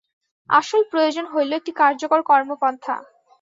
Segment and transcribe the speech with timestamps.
[0.49, 2.95] আসল প্রয়োজন হইল একটি কার্যকর কর্মপন্থা।